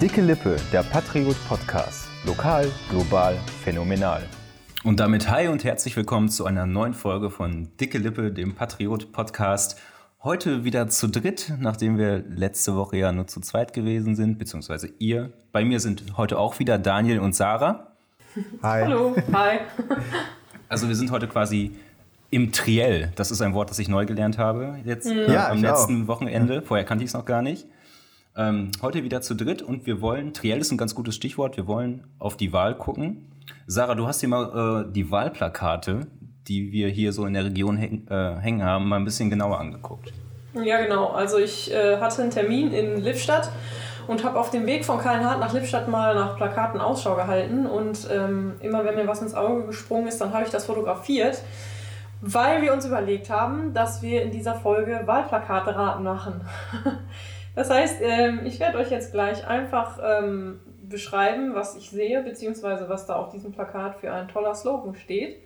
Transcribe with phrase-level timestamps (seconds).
[0.00, 2.08] Dicke Lippe, der Patriot Podcast.
[2.24, 4.22] Lokal, global, phänomenal.
[4.84, 9.12] Und damit hi und herzlich willkommen zu einer neuen Folge von Dicke Lippe, dem Patriot
[9.12, 9.78] Podcast.
[10.22, 14.88] Heute wieder zu dritt, nachdem wir letzte Woche ja nur zu zweit gewesen sind, beziehungsweise
[14.98, 15.30] ihr.
[15.52, 17.92] Bei mir sind heute auch wieder Daniel und Sarah.
[18.62, 18.82] Hi.
[18.84, 19.58] Hallo, hi.
[20.68, 21.76] Also wir sind heute quasi
[22.30, 23.12] im Triell.
[23.14, 25.12] Das ist ein Wort, das ich neu gelernt habe jetzt Mhm.
[25.18, 26.08] äh, Ja, am letzten auch.
[26.08, 26.60] Wochenende.
[26.62, 27.66] Vorher kannte ich es noch gar nicht.
[28.38, 31.66] Ähm, heute wieder zu dritt und wir wollen, Triell ist ein ganz gutes Stichwort, wir
[31.66, 33.32] wollen auf die Wahl gucken.
[33.66, 36.06] Sarah, du hast dir mal äh, die Wahlplakate,
[36.46, 39.58] die wir hier so in der Region häng, äh, hängen haben, mal ein bisschen genauer
[39.58, 40.12] angeguckt.
[40.52, 41.08] Ja, genau.
[41.08, 43.50] Also ich äh, hatte einen Termin in Lippstadt
[44.06, 47.66] und habe auf dem Weg von Kallenhardt nach Lippstadt mal nach Plakaten Ausschau gehalten.
[47.66, 51.42] Und ähm, immer wenn mir was ins Auge gesprungen ist, dann habe ich das fotografiert,
[52.26, 56.40] weil wir uns überlegt haben, dass wir in dieser Folge Wahlplakate-Raten machen.
[57.54, 62.88] das heißt, ähm, ich werde euch jetzt gleich einfach ähm, beschreiben, was ich sehe, beziehungsweise
[62.88, 65.36] was da auf diesem Plakat für ein toller Slogan steht.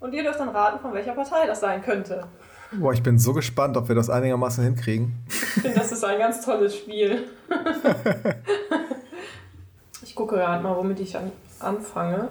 [0.00, 2.24] Und ihr dürft dann raten, von welcher Partei das sein könnte.
[2.72, 5.12] Boah, ich bin so gespannt, ob wir das einigermaßen hinkriegen.
[5.28, 7.24] Ich finde, das ist ein ganz tolles Spiel.
[10.02, 12.28] ich gucke gerade mal, womit ich an, anfange.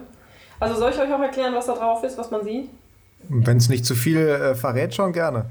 [0.60, 2.70] Also soll ich euch auch erklären, was da drauf ist, was man sieht?
[3.30, 5.46] Wenn es nicht zu viel äh, verrät, schon gerne.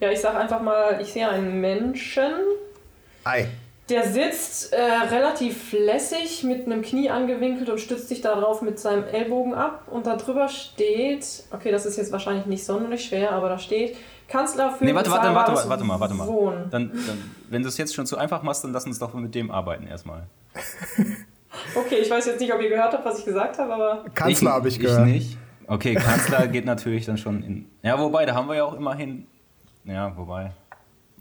[0.00, 2.32] Ja, ich sage einfach mal, ich sehe einen Menschen,
[3.24, 3.46] Ei.
[3.88, 9.04] der sitzt äh, relativ lässig mit einem Knie angewinkelt und stützt sich darauf mit seinem
[9.04, 9.84] Ellbogen ab.
[9.90, 13.96] Und da drüber steht, okay, das ist jetzt wahrscheinlich nicht sonderlich schwer, aber da steht
[14.28, 16.26] Kanzler für Nee, warte, warte, warte, bezahlbares warte mal, warte mal.
[16.26, 16.70] Wohnen.
[16.70, 19.34] Dann, dann, wenn du es jetzt schon zu einfach machst, dann lass uns doch mit
[19.34, 20.24] dem arbeiten erstmal.
[21.74, 24.52] Okay, ich weiß jetzt nicht, ob ihr gehört habt, was ich gesagt habe, aber Kanzler
[24.52, 25.08] habe ich gehört.
[25.08, 25.38] Ich nicht.
[25.66, 27.66] Okay, Kanzler geht natürlich dann schon in.
[27.82, 29.26] Ja, wobei, da haben wir ja auch immerhin.
[29.84, 30.52] Ja, wobei.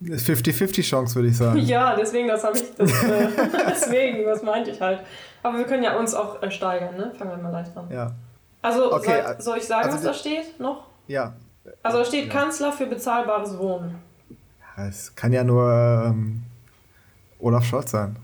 [0.03, 1.59] 50-50 Chance, würde ich sagen.
[1.65, 2.63] Ja, deswegen, das habe ich.
[2.75, 3.27] Das, äh,
[3.69, 4.99] deswegen, das meinte ich halt.
[5.41, 7.11] Aber wir können ja uns auch äh, steigern, ne?
[7.17, 7.89] Fangen wir mal leicht an.
[7.89, 8.11] Ja.
[8.61, 10.85] Also, Okay, soll, soll ich sagen, also was da steht noch?
[11.07, 11.33] Ja.
[11.83, 12.33] Also, da steht Ja.
[12.33, 13.95] Kanzler für bezahlbares Wohnen.
[14.77, 15.71] Es kann ja nur
[16.07, 16.43] ähm,
[17.39, 18.17] Olaf Scholz sein.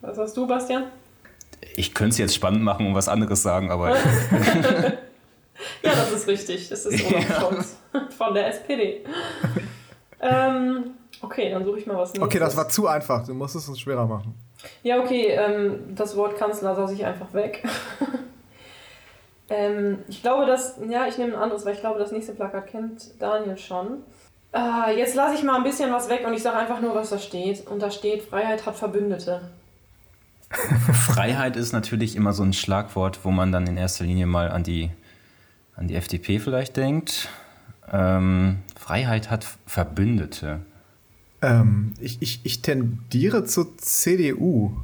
[0.00, 0.84] Was hast du, Bastian?
[1.74, 3.96] Ich könnte es jetzt spannend machen und was anderes sagen, aber.
[5.82, 6.68] Ja, das ist richtig.
[6.68, 7.76] Das ist Olaf Scholz
[8.16, 9.04] von der SPD.
[10.20, 12.26] ähm, okay, dann suche ich mal was nächstes.
[12.26, 13.26] Okay, das war zu einfach.
[13.26, 14.34] Du musst es uns schwerer machen.
[14.82, 17.64] Ja, okay, ähm, das Wort Kanzler lasse ich einfach weg.
[19.50, 22.68] ähm, ich glaube, dass, ja, ich nehme ein anderes, weil ich glaube, das nächste Plakat
[22.68, 24.04] kennt Daniel schon.
[24.52, 27.10] Ah, jetzt lasse ich mal ein bisschen was weg und ich sage einfach nur, was
[27.10, 27.66] da steht.
[27.66, 29.40] Und da steht, Freiheit hat Verbündete.
[30.92, 34.62] Freiheit ist natürlich immer so ein Schlagwort, wo man dann in erster Linie mal an
[34.62, 34.90] die,
[35.74, 37.28] an die FDP vielleicht denkt.
[37.90, 40.60] Ähm, Freiheit hat Verbündete.
[41.42, 44.76] Ähm, ich, ich, ich tendiere zur CDU.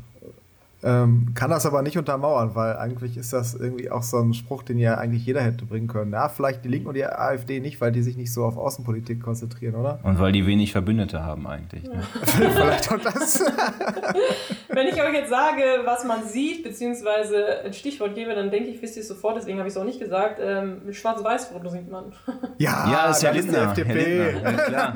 [0.81, 4.62] Ähm, kann das aber nicht untermauern, weil eigentlich ist das irgendwie auch so ein Spruch,
[4.62, 6.12] den ja eigentlich jeder hätte bringen können.
[6.12, 9.21] Ja, vielleicht die Linken und die AfD nicht, weil die sich nicht so auf Außenpolitik
[9.21, 9.99] konzentrieren, oder?
[10.05, 11.83] Und weil die wenig Verbündete haben eigentlich.
[11.83, 12.00] Ne?
[12.22, 13.43] vielleicht auch das.
[14.69, 18.81] Wenn ich euch jetzt sage, was man sieht, beziehungsweise ein Stichwort gebe, dann denke ich,
[18.81, 20.38] wisst ihr es sofort, deswegen habe ich es auch nicht gesagt.
[20.41, 22.05] Ähm, mit Schwarz-Weiß-Foto sieht man.
[22.59, 23.59] Ja, Ja, ist ja das ist die Lindner.
[23.59, 24.33] Herr FDP.
[24.33, 24.94] Lindner, ja, klar.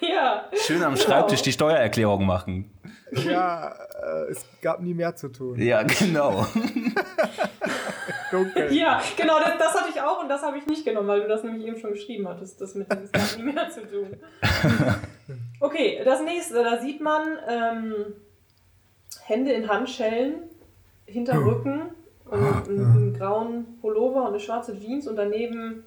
[0.00, 0.44] ja.
[0.66, 2.70] Schön am Schreibtisch die Steuererklärung machen.
[3.12, 5.60] Ja, äh, es gab nie mehr zu tun.
[5.60, 6.46] Ja, genau.
[8.30, 8.72] Dunkel.
[8.72, 11.28] Ja, genau, das, das hatte ich auch und das habe ich nicht genommen, weil du
[11.28, 12.60] das nämlich eben schon geschrieben hattest.
[12.60, 14.16] Das mit dem es hat nie mehr zu tun.
[15.60, 17.94] Okay, das nächste, da sieht man ähm,
[19.24, 20.34] Hände in Handschellen,
[21.06, 21.48] hinter Hm.
[21.48, 21.82] Rücken
[22.24, 25.84] und einen, einen grauen Pullover und eine schwarze Jeans und daneben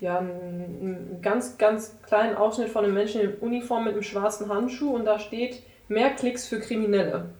[0.00, 4.48] ja, einen, einen ganz, ganz kleinen Ausschnitt von einem Menschen in Uniform mit einem schwarzen
[4.52, 7.30] Handschuh und da steht mehr Klicks für Kriminelle.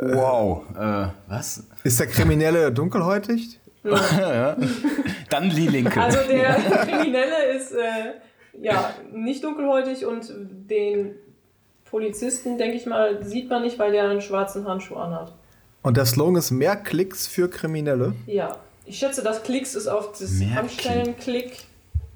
[0.00, 0.64] Wow.
[0.76, 1.64] Äh, was?
[1.82, 3.58] Ist der Kriminelle dunkelhäutig?
[3.82, 4.56] ja.
[5.30, 6.00] Dann die Linke.
[6.00, 8.14] Also der Kriminelle ist äh,
[8.60, 10.32] ja nicht dunkelhäutig und
[10.70, 11.14] den
[11.84, 15.32] Polizisten, denke ich mal, sieht man nicht, weil der einen schwarzen Handschuh anhat.
[15.82, 20.12] Und der Slogan ist mehr Klicks für Kriminelle Ja, ich schätze, das Klicks ist auf
[20.12, 21.64] das Mehr Handstellen-Klick.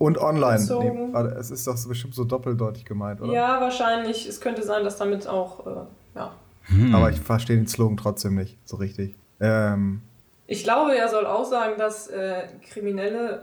[0.05, 0.59] Und online.
[0.59, 1.13] Bezogen.
[1.13, 3.33] Nee, es ist doch bestimmt so doppeldeutig gemeint, oder?
[3.33, 4.27] Ja, wahrscheinlich.
[4.29, 5.71] Es könnte sein, dass damit auch, äh,
[6.17, 6.33] ja.
[6.93, 9.15] Aber ich verstehe den Slogan trotzdem nicht so richtig.
[9.41, 10.01] Ähm,
[10.47, 13.43] Ich glaube, er soll auch sagen, dass äh, Kriminelle,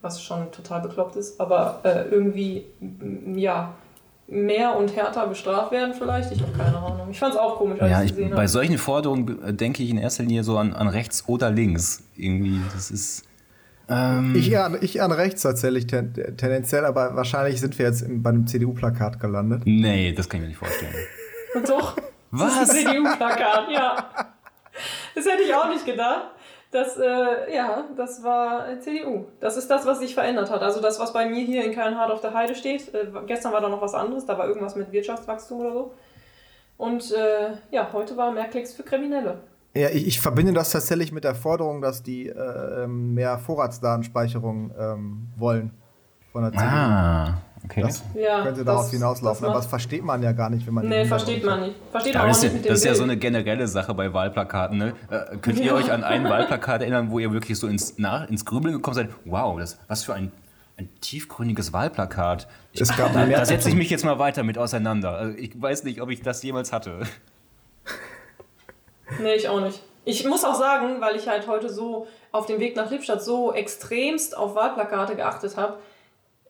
[0.00, 2.64] was schon total bekloppt ist, aber äh, irgendwie,
[3.34, 3.74] ja,
[4.28, 6.30] mehr und härter bestraft werden vielleicht.
[6.32, 7.08] Ich habe keine Ahnung.
[7.10, 8.48] Ich fand es auch komisch, als Ja, ich ich, es gesehen bei habe.
[8.48, 12.02] solchen Forderungen denke ich in erster Linie so an, an rechts oder links.
[12.16, 13.24] Irgendwie, das ist.
[13.90, 17.86] Ähm, ich, eher, an- ich eher an rechts tatsächlich ten, tendenziell, aber wahrscheinlich sind wir
[17.86, 19.62] jetzt im, bei einem CDU-Plakat gelandet.
[19.64, 20.94] nee, das kann ich mir nicht vorstellen.
[21.54, 21.96] Und doch,
[22.30, 22.58] Was?
[22.58, 24.10] Das ist ein CDU-Plakat, ja.
[25.14, 26.32] Das hätte ich auch nicht gedacht.
[26.70, 29.24] Das, äh, ja, das war CDU.
[29.40, 30.60] Das ist das, was sich verändert hat.
[30.60, 32.92] Also das, was bei mir hier in Köln-Hart auf der Heide steht.
[32.94, 35.94] Äh, gestern war da noch was anderes, da war irgendwas mit Wirtschaftswachstum oder so.
[36.76, 39.38] Und äh, ja, heute war mehr Klicks für Kriminelle.
[39.74, 44.70] Ja, ich, ich, verbinde das tatsächlich mit der Forderung, dass die äh, ähm, mehr Vorratsdatenspeicherung
[44.78, 45.70] ähm, wollen
[46.32, 46.64] von der CDU.
[46.66, 47.34] Ah,
[47.64, 47.82] okay.
[47.82, 50.74] Das Ja, könnte das- darauf hinauslaufen, das aber das versteht man ja gar nicht, wenn
[50.74, 51.76] man Nee, versteht man nicht.
[51.90, 53.68] Versteht man das auch ist, nicht mit ja, dem das ist ja so eine generelle
[53.68, 54.78] Sache bei Wahlplakaten.
[54.78, 54.94] Ne?
[55.10, 55.74] Äh, könnt ihr Ja.
[55.74, 59.10] euch an ein Wahlplakat erinnern, wo ihr wirklich so ins, nach, ins Grübeln gekommen seid?
[59.26, 60.32] Wow, das, was für ein,
[60.76, 62.48] ein tiefgründiges Wahlplakat.
[62.72, 65.12] Ich, Es gab da, da setze ich mich jetzt mal weiter mit auseinander.
[65.12, 67.00] Also ich weiß nicht, ob ich das jemals hatte.
[69.20, 69.82] Nee, ich auch nicht.
[70.04, 73.52] Ich muss auch sagen, weil ich halt heute so auf dem Weg nach Lippstadt so
[73.52, 75.78] extremst auf Wahlplakate geachtet habe,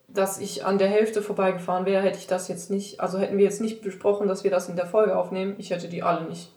[0.09, 3.45] dass ich an der Hälfte vorbeigefahren wäre, hätte ich das jetzt nicht, also hätten wir
[3.45, 6.51] jetzt nicht besprochen, dass wir das in der Folge aufnehmen, ich hätte die alle nicht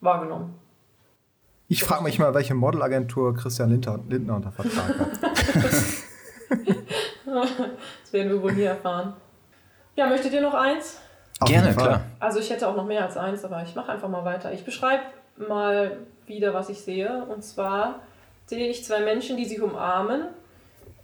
[0.00, 0.54] wahrgenommen.
[1.68, 5.08] Ich frage mich mal, welche Modelagentur Christian Lindner, Lindner unter Vertrag hat.
[7.28, 9.12] Das werden wir wohl nie erfahren.
[9.94, 10.98] Ja, möchtet ihr noch eins?
[11.40, 12.00] Auf Gerne, klar.
[12.18, 14.50] Also ich hätte auch noch mehr als eins, aber ich mache einfach mal weiter.
[14.52, 15.02] Ich beschreibe
[15.46, 17.24] mal wieder, was ich sehe.
[17.24, 18.02] Und zwar
[18.46, 20.22] sehe ich zwei Menschen, die sich umarmen.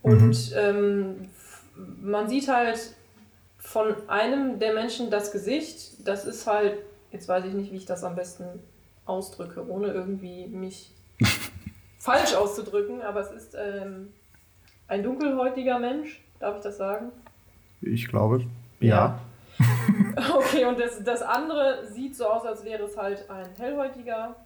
[0.03, 1.65] Und ähm, f-
[2.03, 2.79] man sieht halt
[3.59, 6.07] von einem der Menschen das Gesicht.
[6.07, 6.79] Das ist halt,
[7.13, 8.45] jetzt weiß ich nicht, wie ich das am besten
[9.07, 10.91] ausdrücke, ohne irgendwie mich
[11.99, 14.09] falsch auszudrücken, aber es ist ähm,
[14.89, 17.11] ein dunkelhäutiger Mensch, darf ich das sagen?
[17.81, 18.45] Ich glaube,
[18.81, 19.19] ja.
[20.37, 24.37] Okay, und das, das andere sieht so aus, als wäre es halt ein hellhäutiger.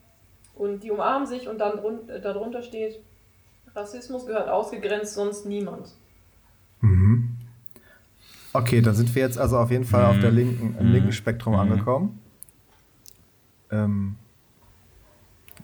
[0.54, 3.00] Und die umarmen sich und dann drun äh, darunter steht,
[3.74, 5.90] Rassismus gehört ausgegrenzt, sonst niemand.
[6.80, 7.36] Mhm.
[8.52, 10.92] Okay, dann sind wir jetzt also auf jeden Fall auf der linken, im Mhm.
[10.92, 11.60] linken Spektrum Mhm.
[11.60, 12.20] angekommen.
[13.70, 14.16] Ähm,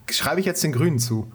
[0.09, 1.31] schreibe ich jetzt den Grünen zu?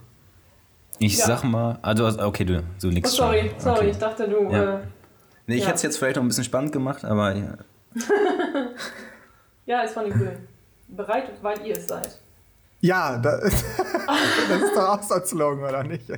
[0.99, 1.27] Ich Ja.
[1.27, 3.61] sag mal, also okay, du, du Oh, nix sorry, schon.
[3.61, 3.91] sorry, Okay.
[3.91, 4.43] ich dachte, du.
[4.53, 4.77] Ja.
[4.77, 4.83] Äh,
[5.47, 5.69] Nee, ich Ja.
[5.69, 7.35] hätte es jetzt vielleicht noch ein bisschen spannend gemacht, aber
[9.67, 9.83] ja.
[9.83, 10.49] ist von den Grünen.
[10.89, 12.19] Bereit, weil ihr es seid.
[12.81, 16.09] Ja, da, das ist doch auch so ein Slogan, oder nicht?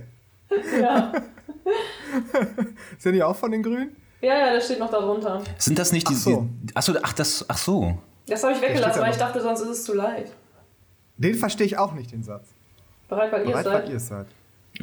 [0.80, 1.12] Ja,
[2.98, 3.96] Sind die auch von den Grünen?
[4.20, 5.42] ja, ja das steht noch darunter.
[5.58, 6.14] sind das nicht die.
[6.14, 6.48] Ach so.
[6.62, 7.98] die- Ach so, ach, das, ach so.
[8.26, 10.30] Das habe ich weggelassen, weil ich dachte, sonst ist es zu leid.
[11.16, 12.48] Den verstehe ich auch nicht, den Satz.
[13.08, 13.88] Bereit, weil ihr es Bereit, weil seid.
[13.90, 14.26] ihr es seid.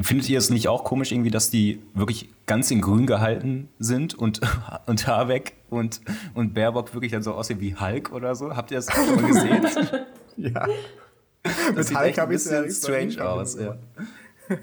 [0.02, 4.14] Findet ihr es nicht auch komisch, irgendwie, dass die wirklich ganz in grün gehalten sind
[4.16, 4.42] und,
[4.86, 6.02] und Habeck und,
[6.34, 8.56] und Baerbock wirklich dann so aussehen wie Hulk oder so?
[8.56, 9.68] Habt ihr das schon mal gesehen?
[10.38, 10.66] Ja.
[11.44, 13.60] Das Mit sieht Hulk echt ein bisschen strange aus.
[13.60, 13.78] Ja.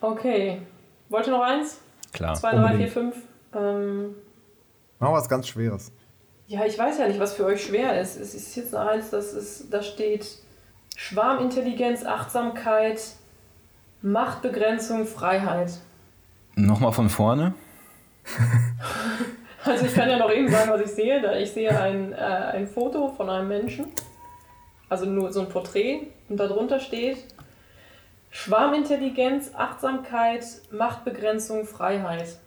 [0.00, 0.60] Okay.
[1.08, 1.78] Wollt ihr noch eins?
[2.12, 2.34] Klar.
[2.34, 2.92] 2, 3, 4, unbedingt.
[2.92, 3.16] 5.
[3.54, 4.14] Ähm,
[4.98, 5.92] Machen wir was ganz Schweres.
[6.46, 8.16] Ja, ich weiß ja nicht, was für euch schwer ist.
[8.16, 10.26] Es ist jetzt eins, das ist, da steht
[10.96, 13.00] Schwarmintelligenz, Achtsamkeit,
[14.06, 15.72] Machtbegrenzung, Freiheit.
[16.54, 17.54] Nochmal von vorne.
[19.64, 21.20] Also ich kann ja noch eben sagen, was ich sehe.
[21.20, 23.86] Da Ich sehe ein, äh, ein Foto von einem Menschen,
[24.88, 27.16] also nur so ein Porträt, und darunter steht
[28.30, 32.38] Schwarmintelligenz, Achtsamkeit, Machtbegrenzung, Freiheit.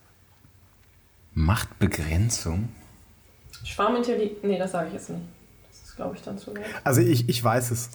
[1.34, 2.70] Machtbegrenzung.
[3.66, 5.24] Schwarmintelligenz, nee, das sage ich jetzt nicht.
[5.68, 6.64] Das ist, glaube ich, dann zu weit.
[6.86, 7.90] Also ich, ich weiß es.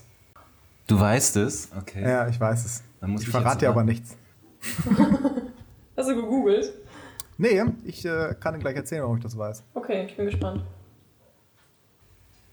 [0.86, 1.70] Du weißt es?
[1.80, 2.02] Okay.
[2.02, 2.82] Ja, ich weiß es.
[3.04, 4.16] Dann muss ich ich verrate dir aber nichts.
[5.94, 6.72] Hast du gegoogelt?
[7.36, 9.62] Nee, ich äh, kann dir gleich erzählen, warum ich das weiß.
[9.74, 10.64] Okay, ich bin gespannt.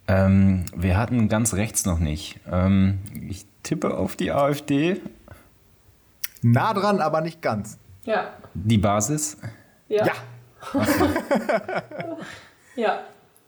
[0.10, 2.42] Ähm, wir hatten ganz rechts noch nicht.
[2.52, 5.00] Ähm, ich tippe auf die AfD.
[6.42, 7.78] Nah dran, aber nicht ganz.
[8.04, 8.34] Ja.
[8.54, 9.38] Die Basis.
[9.88, 10.08] Ja.
[10.08, 10.14] Ja.
[12.76, 13.00] Ja.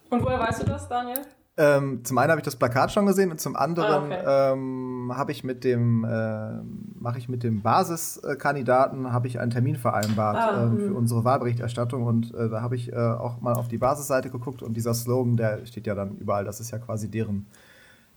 [0.09, 1.21] Und woher weißt du das, Daniel?
[1.55, 5.31] Ähm, zum einen habe ich das Plakat schon gesehen und zum anderen Ah, ähm, habe
[5.31, 10.63] ich mit dem ähm, mache ich mit dem Basiskandidaten habe ich einen Termin vereinbart Ah,
[10.63, 10.77] ähm, hm.
[10.79, 14.63] für unsere Wahlberichterstattung und äh, da habe ich äh, auch mal auf die Basisseite geguckt
[14.63, 16.43] und dieser Slogan, der steht ja dann überall.
[16.43, 17.45] Das ist ja quasi deren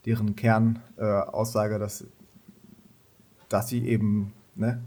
[0.06, 2.06] deren Kernaussage, äh, dass
[3.50, 4.80] dass sie eben ne,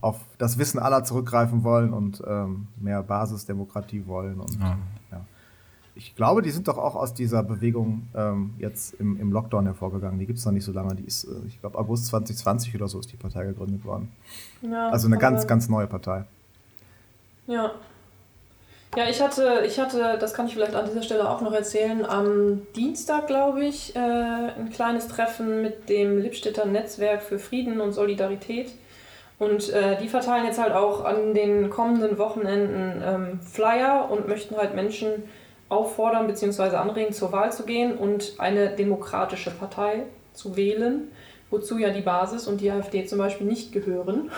[0.00, 4.76] auf das Wissen aller zurückgreifen wollen und ähm, mehr Basisdemokratie wollen und Ja.
[5.98, 10.20] Ich glaube, die sind doch auch aus dieser Bewegung ähm, jetzt im, im Lockdown hervorgegangen.
[10.20, 10.94] Die gibt es noch nicht so lange.
[10.94, 14.12] Die ist, äh, ich glaube, August 2020 oder so ist die Partei gegründet worden.
[14.62, 16.24] Ja, Also eine ganz, ganz neue Partei.
[17.48, 17.72] Ja.
[18.96, 22.06] Ja, ich hatte, ich hatte, das kann ich vielleicht an dieser Stelle auch noch erzählen,
[22.06, 27.92] am Dienstag, glaube ich, äh, ein kleines Treffen mit dem Lippstädter Netzwerk für Frieden und
[27.92, 28.70] Solidarität.
[29.40, 34.56] Und äh, die verteilen jetzt halt auch an den kommenden Wochenenden ähm, Flyer und möchten
[34.56, 35.24] halt Menschen
[35.68, 36.76] auffordern bzw.
[36.76, 41.10] anregen, zur Wahl zu gehen und eine demokratische Partei zu wählen,
[41.50, 44.30] wozu ja die Basis und die AfD zum Beispiel nicht gehören.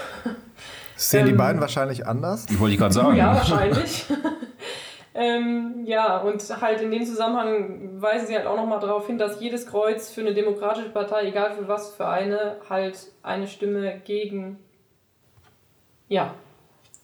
[0.97, 2.47] Sehen die Ähm, beiden wahrscheinlich anders?
[2.59, 3.17] Wollte ich gerade sagen.
[3.17, 4.05] Ja, wahrscheinlich.
[5.15, 9.41] ähm, ja, und halt in dem Zusammenhang weisen sie halt auch nochmal darauf hin, dass
[9.41, 14.59] jedes Kreuz für eine demokratische Partei, egal für was für eine, halt eine Stimme gegen
[16.09, 16.35] ja,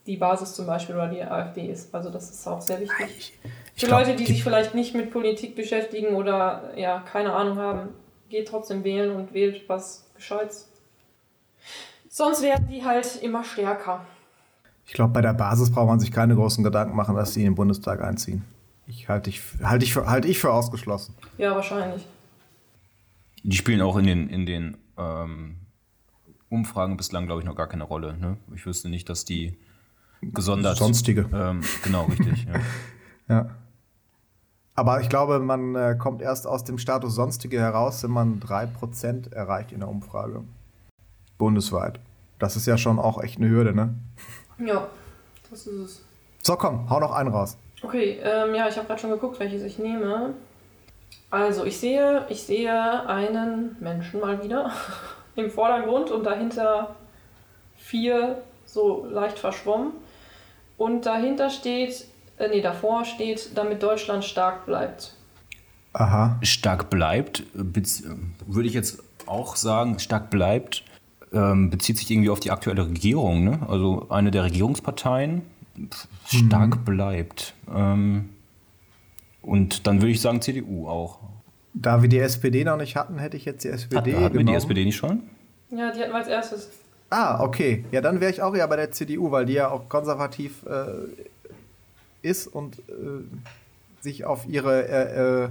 [0.07, 1.95] die Basis zum Beispiel oder die AfD ist.
[1.95, 3.39] Also das ist auch sehr wichtig.
[3.77, 7.59] Für glaub, Leute, die die- sich vielleicht nicht mit Politik beschäftigen oder ja, keine Ahnung
[7.59, 7.89] haben,
[8.29, 10.69] geht trotzdem wählen und wählt was Gescheites.
[12.09, 14.05] Sonst werden die halt immer stärker.
[14.87, 17.47] Ich glaube, bei der Basis braucht man sich keine großen Gedanken machen, dass sie in
[17.47, 18.45] den Bundestag einziehen.
[18.87, 21.15] Ich halte ich, halt ich, für, halte ich für ausgeschlossen.
[21.39, 22.07] Ja, wahrscheinlich.
[23.43, 25.57] Die spielen auch in den, in den ähm,
[26.49, 28.17] Umfragen bislang, glaube ich, noch gar keine Rolle.
[28.17, 28.37] Ne?
[28.55, 29.59] Ich wüsste nicht, dass die
[30.23, 30.79] gesondert.
[30.79, 31.29] Sonstige.
[31.35, 32.45] Ähm, genau, richtig.
[32.47, 32.61] ja.
[33.29, 33.51] Ja.
[34.77, 39.33] Aber ich glaube, man äh, kommt erst aus dem Status Sonstige heraus, wenn man 3%
[39.33, 40.45] erreicht in der Umfrage.
[41.39, 41.99] Bundesweit.
[42.39, 43.95] Das ist ja schon auch echt eine Hürde, ne?
[44.59, 44.89] Ja,
[45.51, 46.05] das ist es.
[46.43, 47.57] So, komm, hau noch einen raus.
[47.83, 50.35] Okay, ähm, ja, ich habe gerade schon geguckt, welches ich nehme.
[51.31, 54.71] Also, ich sehe, ich sehe einen Menschen mal wieder
[55.37, 56.97] im Vordergrund und dahinter
[57.77, 59.93] vier so leicht verschwommen.
[60.77, 62.07] Und dahinter steht,
[62.39, 65.15] äh, nee, davor steht, damit Deutschland stark bleibt.
[65.93, 66.39] Aha.
[66.43, 70.85] Stark bleibt, würde ich jetzt auch sagen, stark bleibt,
[71.33, 73.45] ähm, bezieht sich irgendwie auf die aktuelle Regierung.
[73.45, 73.61] Ne?
[73.69, 75.43] Also eine der Regierungsparteien
[76.27, 77.55] stark bleibt.
[77.75, 78.31] Ähm,
[79.43, 81.21] und dann würde ich sagen CDU auch.
[81.73, 84.29] Da wir die SPD noch nicht hatten, hätte ich jetzt die Hat, SPD hatten wir
[84.31, 84.57] die genommen.
[84.57, 85.23] SPD nicht schon?
[85.71, 86.71] Ja, die hatten wir als erstes.
[87.11, 87.85] Ah, okay.
[87.93, 90.87] Ja, dann wäre ich auch eher bei der CDU, weil die ja auch konservativ äh,
[92.23, 93.23] ist und äh,
[94.01, 95.49] sich auf ihre äh, äh,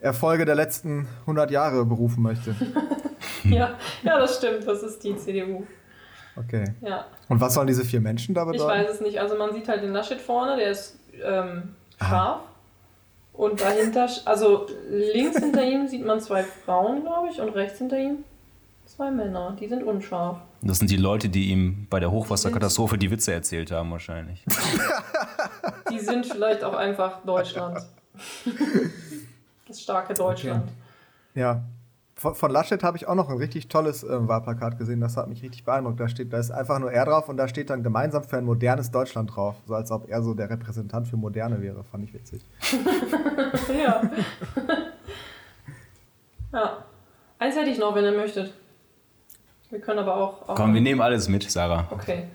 [0.00, 2.54] Erfolge der letzten 100 Jahre berufen möchte.
[3.44, 5.64] Ja, ja, das stimmt, das ist die CDU.
[6.36, 6.64] Okay.
[6.80, 7.06] Ja.
[7.28, 8.70] Und was sollen diese vier Menschen da Ich bedeuten?
[8.70, 9.20] weiß es nicht.
[9.20, 12.40] Also man sieht halt den Laschet vorne, der ist ähm, scharf.
[13.32, 17.98] Und dahinter, also links hinter ihm sieht man zwei Frauen, glaube ich, und rechts hinter
[17.98, 18.24] ihm
[18.86, 19.56] zwei Männer.
[19.60, 20.38] Die sind unscharf.
[20.62, 24.42] Das sind die Leute, die ihm bei der Hochwasserkatastrophe die Witze erzählt haben, wahrscheinlich.
[25.90, 27.78] Die sind vielleicht auch einfach Deutschland.
[29.68, 30.70] Das starke Deutschland.
[31.34, 31.62] Ja.
[32.18, 35.28] Von, von Laschet habe ich auch noch ein richtig tolles äh, Wahlplakat gesehen, das hat
[35.28, 36.00] mich richtig beeindruckt.
[36.00, 38.44] Da steht, da ist einfach nur er drauf und da steht dann gemeinsam für ein
[38.44, 39.56] modernes Deutschland drauf.
[39.66, 41.84] So als ob er so der Repräsentant für Moderne wäre.
[41.84, 42.42] Fand ich witzig.
[43.68, 44.02] Ja.
[46.52, 46.84] ja.
[47.38, 48.54] Eins hätte ich noch, wenn ihr möchtet.
[49.70, 50.48] Wir können aber auch.
[50.48, 51.86] auch Komm, wir nehmen alles mit, Sarah.
[51.90, 52.28] Okay.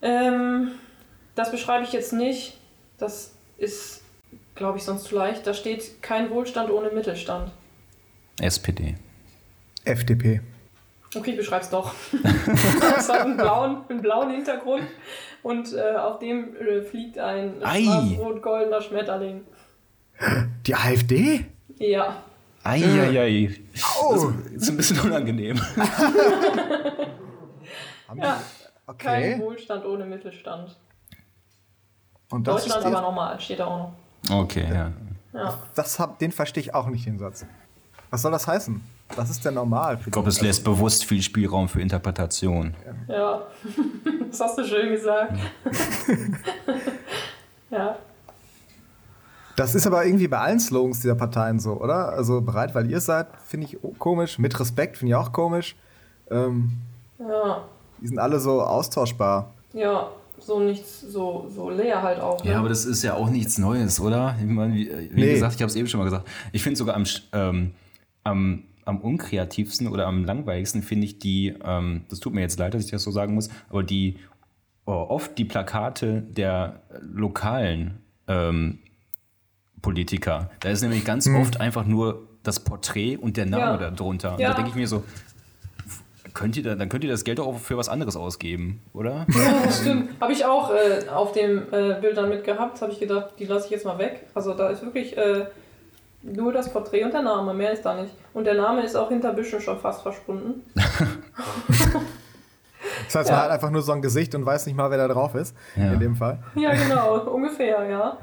[0.00, 0.72] Ähm,
[1.34, 2.58] das beschreibe ich jetzt nicht.
[2.98, 4.02] Das ist,
[4.54, 5.46] glaube ich, sonst zu leicht.
[5.46, 7.50] Da steht kein Wohlstand ohne Mittelstand.
[8.40, 8.96] SPD.
[9.84, 10.40] FDP.
[11.14, 11.94] Okay, ich beschreibe es doch.
[12.98, 14.84] Es hat einen blauen, einen blauen Hintergrund
[15.42, 17.82] und äh, auf dem äh, fliegt ein Ei.
[17.82, 19.42] schwarz-rot-goldener Schmetterling.
[20.66, 21.44] Die AfD?
[21.78, 22.22] Ja.
[22.62, 23.50] Eieiei.
[24.00, 24.32] Oh.
[24.54, 25.60] Das ist ein bisschen unangenehm.
[28.16, 28.40] ja.
[28.98, 29.40] Kein Okay.
[29.40, 30.76] Wohlstand ohne Mittelstand.
[32.32, 33.90] Und das, Deutschland ist aber nochmal, steht da auch
[34.28, 34.40] noch.
[34.42, 34.92] Okay, ja.
[35.34, 35.54] Ja.
[35.74, 37.44] das hab, den verstehe ich auch nicht, den Satz.
[38.10, 38.80] Was soll das heißen?
[39.16, 39.98] Das ist der normal.
[39.98, 42.74] Für Ich glaube, es lässt bewusst viel Spielraum für Interpretation.
[43.08, 43.42] Ja,
[44.30, 45.34] das hast du schön gesagt.
[47.70, 47.96] ja.
[49.56, 52.10] Das ist aber irgendwie bei allen Slogans dieser Parteien so, oder?
[52.10, 54.38] Also bereit, weil ihr seid, finde ich komisch.
[54.38, 55.76] Mit Respekt finde ich auch komisch.
[56.30, 56.72] Ähm,
[57.18, 57.62] Ja,
[58.00, 59.50] die sind alle so austauschbar.
[59.72, 60.08] ja,
[60.42, 62.42] so nichts, so, so leer halt auch.
[62.44, 62.50] Ne?
[62.52, 64.36] Ja, aber das ist ja auch nichts Neues, oder?
[64.40, 65.32] Ich meine, wie, wie Nee.
[65.34, 66.28] gesagt, ich habe es eben schon mal gesagt.
[66.52, 67.72] Ich finde sogar am, sch- ähm,
[68.24, 72.74] am, am unkreativsten oder am langweiligsten finde ich die, ähm, das tut mir jetzt leid,
[72.74, 74.16] dass ich das so sagen muss, aber die
[74.84, 78.78] oh, oft die Plakate der lokalen ähm,
[79.80, 80.50] Politiker.
[80.60, 83.90] Da ist nämlich ganz oft einfach nur das Porträt und der Name Ja.
[83.90, 84.34] darunter.
[84.34, 84.50] Und Ja.
[84.50, 85.02] da denke ich mir so,
[86.34, 89.26] könnt ihr da, dann könnt ihr das Geld auch für was anderes ausgeben, oder?
[89.28, 90.10] Ja, das stimmt.
[90.20, 92.80] Habe ich auch äh, auf dem äh, Bild dann mitgehabt.
[92.82, 94.26] Habe ich gedacht, die lasse ich jetzt mal weg.
[94.34, 95.46] Also da ist wirklich äh,
[96.22, 98.12] nur das Porträt und der Name, mehr ist da nicht.
[98.34, 100.62] Und der Name ist auch hinter Büschen schon fast verschwunden.
[103.06, 103.36] Das heißt, Ja.
[103.36, 105.54] man hat einfach nur so ein Gesicht und weiß nicht mal, wer da drauf ist.
[105.76, 105.92] Ja.
[105.92, 106.42] In dem Fall.
[106.54, 108.16] Ja, genau, ungefähr, ja.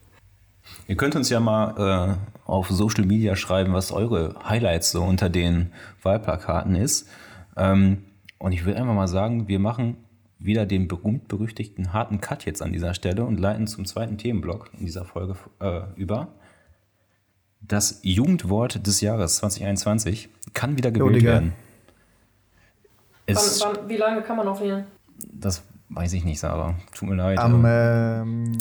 [0.86, 5.28] Ihr könnt uns ja mal äh, auf Social Media schreiben, was eure Highlights so unter
[5.28, 7.08] den Wahlplakaten ist.
[7.60, 8.04] Ähm,
[8.38, 9.98] und ich würde einfach mal sagen, wir machen
[10.38, 14.86] wieder den berühmt-berüchtigten harten Cut jetzt an dieser Stelle und leiten zum zweiten Themenblock in
[14.86, 16.28] dieser Folge äh, über.
[17.60, 21.32] Das Jugendwort des Jahres 2021 kann wieder gewählt Digga.
[21.32, 21.52] werden.
[23.26, 24.86] Wann, Es, wann, wie lange kann man noch wählen?
[25.32, 26.74] das weiß ich nicht, Sarah.
[26.94, 27.38] Tut mir leid.
[27.38, 28.56] Am, ähm,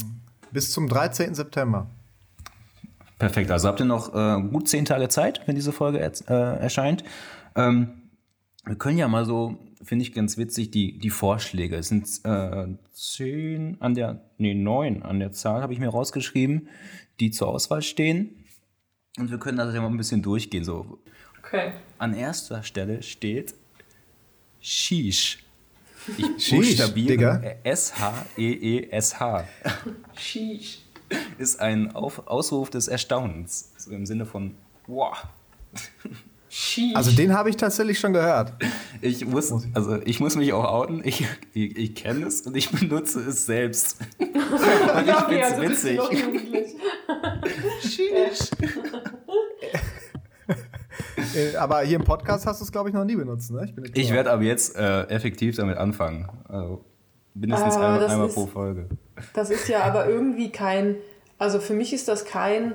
[0.51, 1.33] bis zum 13.
[1.35, 1.87] September.
[3.17, 7.03] Perfekt, also habt ihr noch äh, gut zehn Tage Zeit, wenn diese Folge äh, erscheint.
[7.55, 7.98] Ähm,
[8.69, 11.75] wir können ja mal so, finde ich ganz witzig, die, die Vorschläge.
[11.75, 16.69] Es sind äh, zehn an der, nee, neun an der Zahl, habe ich mir rausgeschrieben,
[17.19, 18.45] die zur Auswahl stehen.
[19.17, 20.63] Und wir können das ja mal ein bisschen durchgehen.
[20.63, 20.99] So.
[21.39, 21.73] Okay.
[21.97, 23.55] An erster Stelle steht
[24.61, 25.43] Shish.
[26.15, 27.41] Ich Sheesh, Digga.
[27.63, 29.45] S-H-E-E-S-H.
[30.15, 30.83] Sheesh.
[31.39, 33.73] ist ein Auf Ausruf des Erstaunens.
[33.77, 34.53] So im Sinne von,
[34.85, 35.17] wow.
[36.49, 36.95] Sheesh.
[36.95, 38.53] Also den habe ich tatsächlich schon gehört.
[39.01, 41.01] Ich muss, also ich muss mich auch outen.
[41.05, 43.97] Ich, ich, ich kenne es und ich benutze es selbst.
[44.19, 45.99] und ich okay, find's also witzig.
[46.11, 46.75] jugendlich.
[51.35, 53.71] Äh, Aber hier im Podcast hast du es, glaube ich, noch nie benutzt, ne?
[53.93, 56.27] Ich, Ich werde aber jetzt äh, effektiv damit anfangen.
[56.47, 56.83] Also
[57.33, 58.87] mindestens Aber einmal, einmal ist- pro Folge.
[59.33, 60.95] Das ist ja aber irgendwie kein,
[61.37, 62.73] also für mich ist das kein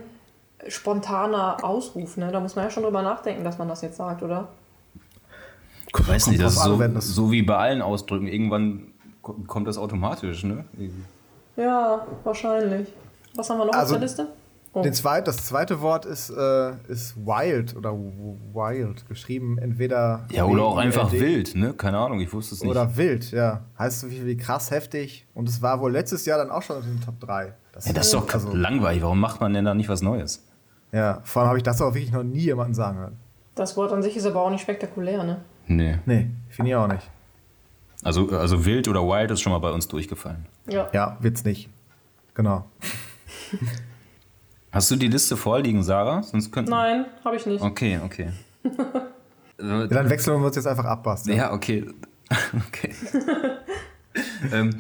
[0.69, 2.31] spontaner Ausruf, ne?
[2.33, 4.49] Da muss man ja schon drüber nachdenken, dass man das jetzt sagt, oder?
[5.97, 8.27] Ich weiß nicht, das ist drauf an, so, so wie bei allen Ausdrücken.
[8.27, 8.93] Irgendwann
[9.23, 10.65] ko- kommt das automatisch, ne?
[11.57, 12.89] Ja, wahrscheinlich.
[13.37, 14.27] Was haben wir noch Also, auf der Liste?
[14.77, 14.83] Oh.
[14.83, 19.09] Den zweit, das zweite Wort ist, äh, ist wild oder wild.
[19.09, 20.27] Geschrieben entweder.
[20.33, 21.75] Ja, oder auch einfach W-I-L-D wild, ne?
[21.75, 22.71] Keine Ahnung, ich wusste es nicht.
[22.71, 23.63] Oder wild, ja.
[23.79, 25.29] Heißt so wie, wie krass heftig.
[25.33, 27.55] Und es war wohl letztes Jahr dann auch schon in den Top 3.
[27.71, 29.01] Das, ja, das ist doch also, langweilig.
[29.05, 30.45] Warum macht man denn da nicht was Neues?
[30.91, 33.17] Ja, vor allem habe ich das auch wirklich noch nie jemanden sagen hören.
[33.55, 35.45] Das Wort an sich ist aber auch nicht spektakulär, ne?
[35.69, 35.99] Nee.
[36.05, 37.09] Nee, finde ich auch nicht.
[38.03, 40.47] Also, also wild oder wild ist schon mal bei uns durchgefallen.
[40.69, 40.89] Ja.
[40.93, 41.71] Ja, wird's nicht.
[42.35, 42.65] Genau.
[44.75, 46.23] Hast du die Liste vorliegen, Sarah?
[46.23, 47.63] Sonst könnten Nein, habe ich nicht.
[47.63, 48.31] Okay, okay.
[49.57, 51.33] Ja, dann wechseln wir uns jetzt einfach ab, Basti.
[51.33, 51.87] ja, okay.
[52.69, 52.93] okay.
[54.53, 54.71] ähm,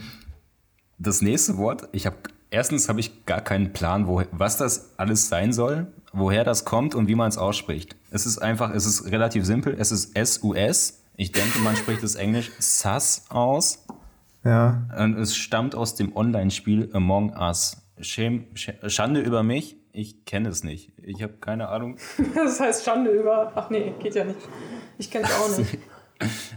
[0.98, 2.16] das nächste Wort, ich habe
[2.50, 6.96] erstens habe ich gar keinen Plan, wo, was das alles sein soll, woher das kommt
[6.96, 7.94] und wie man es ausspricht.
[8.10, 9.76] Es ist einfach, es ist relativ simpel.
[9.78, 11.02] Es ist S-U-S.
[11.16, 13.86] Ich denke, man spricht es Englisch SAS aus.
[14.42, 14.82] Ja.
[14.98, 17.76] Und es stammt aus dem Online-Spiel Among Us.
[18.00, 20.92] Schäm, Sch- Schande über mich, ich kenne es nicht.
[21.02, 21.96] Ich habe keine Ahnung.
[22.34, 23.52] Das heißt Schande über.
[23.54, 24.40] Ach nee, geht ja nicht.
[24.98, 25.78] Ich kenne es auch nicht.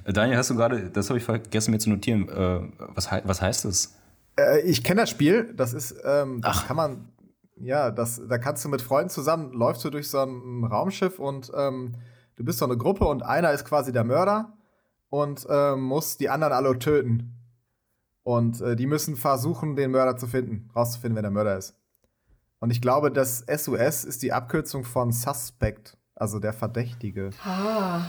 [0.03, 3.41] Äh, Daniel, hast du gerade, das habe ich vergessen mir zu notieren, äh, was, was
[3.41, 3.95] heißt das?
[4.39, 5.53] Äh, ich kenne das Spiel.
[5.55, 6.67] Das ist, ähm, das Ach.
[6.67, 7.09] kann man,
[7.57, 11.51] ja, das, da kannst du mit Freunden zusammen, läufst du durch so ein Raumschiff und
[11.55, 11.93] ähm,
[12.37, 14.57] du bist so eine Gruppe und einer ist quasi der Mörder
[15.09, 17.35] und ähm, muss die anderen alle töten.
[18.23, 21.75] Und äh, die müssen versuchen, den Mörder zu finden, rauszufinden, wer der Mörder ist.
[22.59, 27.29] Und ich glaube, das SUS ist die Abkürzung von Suspect, also der Verdächtige.
[27.45, 28.01] Ah.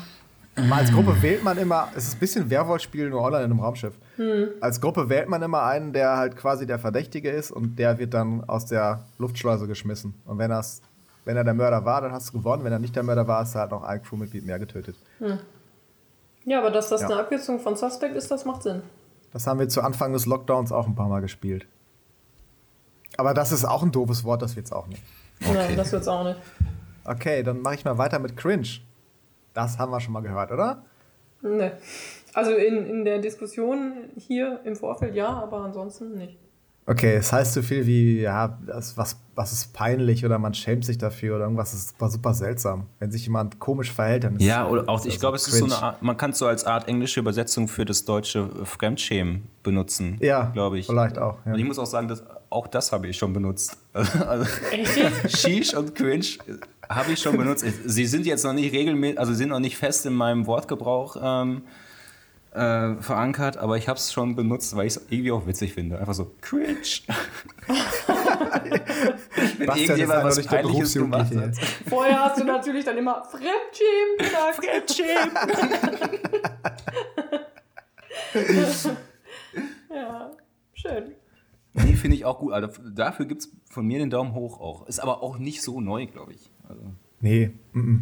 [0.57, 3.61] Mal als Gruppe wählt man immer, es ist ein bisschen Werwolf-Spiel, nur online in einem
[3.61, 3.95] Raumschiff.
[4.61, 8.13] Als Gruppe wählt man immer einen, der halt quasi der Verdächtige ist und der wird
[8.15, 10.15] dann aus der Luftschleuse geschmissen.
[10.25, 10.83] Und wenn, das,
[11.25, 12.65] wenn er der Mörder war, dann hast du gewonnen.
[12.65, 14.97] Wenn er nicht der Mörder war, hast du halt noch ein Crewmitglied mehr getötet.
[16.45, 17.09] Ja, aber dass das Ja.
[17.09, 18.83] eine Abkürzung von Suspect ist, das macht Sinn.
[19.33, 21.69] Das haben wir zu Anfang des Lockdowns auch ein paar Mal gespielt.
[23.19, 25.03] Aber das ist auch ein doofes Wort, das wird's auch nicht.
[25.41, 26.41] Nein, das wird's auch nicht.
[27.05, 28.69] Okay, dann mache ich mal weiter mit Cringe.
[29.55, 30.85] Das haben wir schon mal gehört, oder?
[31.43, 31.73] Ne.
[32.33, 36.39] Also in, in der Diskussion hier im Vorfeld ja, aber ansonsten nicht.
[36.87, 40.87] Okay, es heißt so viel wie, ja, das, was, was ist peinlich oder man schämt
[40.87, 42.87] sich dafür oder irgendwas ist super, super seltsam.
[42.99, 45.59] Wenn sich jemand komisch verhält, dann ist Ja, oder auch, ich das glaube, es ist
[45.59, 49.43] so eine Art, man kann es so als Art englische Übersetzung für das deutsche Fremdschämen
[49.63, 50.17] benutzen.
[50.21, 50.87] Ja, glaube ich.
[50.87, 51.53] vielleicht auch, ja.
[51.53, 53.77] Und ich muss auch sagen, dass, auch das habe ich schon benutzt.
[53.95, 54.45] Also?
[55.29, 56.27] Sheesh und Cringe
[56.89, 57.65] habe ich schon benutzt.
[57.85, 61.63] Sie sind jetzt noch nicht regelmäßig, also sind noch nicht fest in meinem Wortgebrauch ähm,
[62.53, 65.99] äh, verankert, aber ich habe es schon benutzt, weil ich es irgendwie auch witzig finde.
[65.99, 66.77] Einfach so Cringe.
[69.59, 71.57] Wenn Bastian irgendjemand was Peinliches gemacht hat.
[71.89, 74.65] Vorher hast du natürlich dann immer Fremdschämen gesagt.
[74.65, 75.31] Fremdschämen.
[79.91, 80.31] Ja,
[80.75, 81.15] schön.
[81.85, 82.53] Nee, finde ich auch gut.
[82.53, 84.87] Also dafür gibt es von mir den Daumen hoch auch.
[84.87, 86.51] Ist aber auch nicht so neu, glaube ich.
[86.69, 86.83] Also.
[87.21, 87.51] Nee.
[87.73, 88.01] Mm -mm.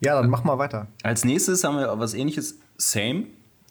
[0.00, 0.88] Ja, dann mach mal weiter.
[1.02, 3.24] Als nächstes haben wir was ähnliches, Same.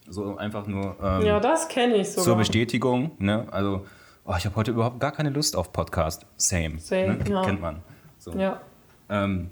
[0.10, 2.24] So einfach nur ähm, Ja, das kenne ich sogar.
[2.26, 3.12] zur Bestätigung.
[3.20, 3.48] Ne?
[3.52, 3.86] Also,
[4.26, 6.26] oh, ich habe heute überhaupt gar keine Lust auf Podcast.
[6.36, 6.80] Same.
[6.80, 7.30] Same, ne?
[7.30, 7.44] ja.
[7.44, 7.82] Kennt man.
[8.20, 8.32] So.
[8.34, 8.62] Ja.
[9.10, 9.50] Ähm,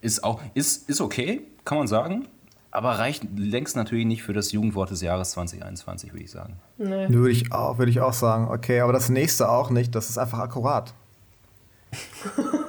[0.00, 2.28] ist auch, ist, ist okay, kann man sagen.
[2.72, 6.56] Aber reicht längst natürlich nicht für das Jugendwort des Jahres 2021, würde ich sagen.
[6.78, 7.08] Nee.
[7.08, 8.48] Würde ich auch, würde ich auch sagen.
[8.48, 9.94] Okay, aber das nächste auch nicht.
[9.94, 10.94] Das ist einfach akkurat.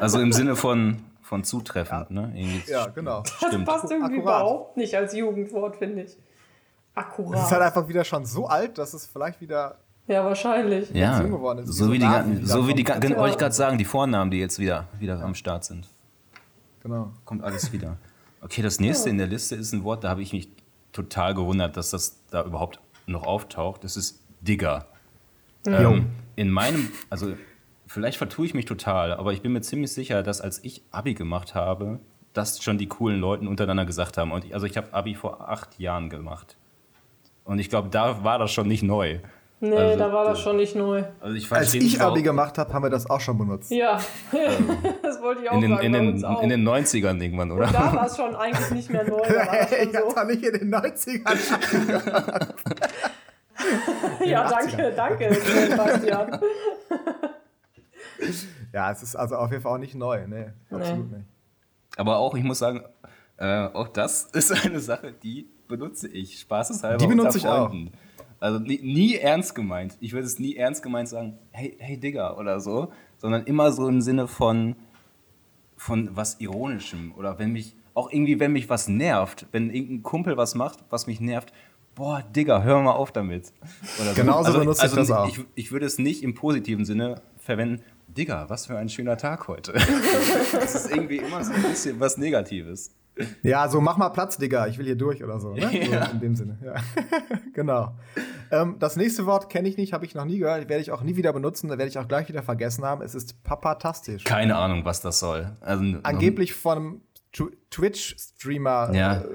[0.00, 2.32] Also im Sinne von, von zutreffend, ne?
[2.34, 3.22] Irgendwie Ja, genau.
[3.22, 3.66] Das Stimmt.
[3.66, 4.42] passt irgendwie Akkurat.
[4.42, 6.10] überhaupt nicht als Jugendwort, finde ich.
[6.10, 6.16] Es
[6.94, 7.42] Akkurat.
[7.44, 9.76] ist halt einfach wieder schon so alt, dass es vielleicht wieder.
[10.06, 10.90] ja, wahrscheinlich.
[10.92, 12.94] Ja, geworden ist, so wie die, Namen, so wie die, Ja.
[13.16, 15.88] wollte ich gerade sagen, die Vornamen, die jetzt wieder, wieder am Start sind.
[16.82, 17.10] Genau.
[17.24, 17.96] Kommt alles wieder.
[18.40, 20.48] Okay, das nächste in der Liste ist ein Wort, da habe ich mich
[20.92, 23.84] total gewundert, dass das da überhaupt noch auftaucht.
[23.84, 24.86] Das ist Digger.
[25.66, 27.34] Ähm, in meinem, also
[27.86, 31.14] vielleicht vertue ich mich total, aber ich bin mir ziemlich sicher, dass als ich Abi
[31.14, 32.00] gemacht habe,
[32.32, 34.32] das schon die coolen Leute untereinander gesagt haben.
[34.32, 36.56] Und ich, also ich habe Abi vor acht Jahren gemacht.
[37.44, 39.18] Und ich glaube, da war das schon nicht neu.
[39.60, 41.02] Nee, Also, da war das schon nicht neu.
[41.20, 43.72] Also ich Als ich Abi gemacht habe, haben wir das auch schon benutzt.
[43.72, 43.98] Ja,
[45.02, 45.84] das wollte ich auch in den, sagen.
[45.86, 46.42] in, den, auch.
[46.42, 47.66] in den 90ern irgendwann, oder?
[47.66, 49.16] da war es schon eigentlich nicht mehr neu.
[49.18, 49.98] War ich so.
[49.98, 52.48] auch nicht in den 90ern.
[54.24, 56.40] Ja, danke, danke, Sebastian.
[58.72, 60.26] ja, es ist also auf jeden Fall auch nicht neu.
[60.28, 61.24] Nee, absolut nicht.
[61.96, 62.84] Aber auch, ich muss sagen,
[63.36, 66.38] äh, auch das ist eine Sache, die benutze ich.
[66.38, 67.72] Spaßeshalber Die benutze ich auch.
[68.40, 69.96] Also nie, nie ernst gemeint.
[70.00, 73.88] Ich würde es nie ernst gemeint sagen, hey, hey Digga oder so, sondern immer so
[73.88, 74.76] im Sinne von,
[75.76, 77.12] von was Ironischem.
[77.16, 81.06] Oder wenn mich, auch irgendwie, wenn mich was nervt, wenn irgendein Kumpel was macht, was
[81.06, 81.52] mich nervt,
[81.96, 83.52] boah, Digga, hör mal auf damit.
[84.00, 84.14] Oder so.
[84.14, 85.28] Genauso benutze ich das auch.
[85.28, 89.48] Ich, ich würde es nicht im positiven Sinne verwenden, Digga, was für ein schöner Tag
[89.48, 89.72] heute.
[90.52, 92.92] das ist irgendwie immer so ein bisschen was Negatives.
[93.42, 95.52] Ja, so mach mal Platz, Digga, ich will hier durch oder so.
[95.54, 95.68] Ne?
[95.90, 96.06] Ja.
[96.06, 96.58] so in dem Sinne.
[96.64, 96.74] Ja.
[97.54, 97.96] genau.
[98.50, 101.02] Ähm, das nächste Wort kenne ich nicht, habe ich noch nie gehört, werde ich auch
[101.02, 103.02] nie wieder benutzen, werde ich auch gleich wieder vergessen haben.
[103.02, 104.24] Es ist papatastisch.
[104.24, 105.56] Keine Ahnung, was das soll.
[105.60, 107.00] Also, Angeblich von einem
[107.34, 108.92] Tw- Twitch-Streamer.
[108.94, 109.20] Ja.
[109.22, 109.26] Äh,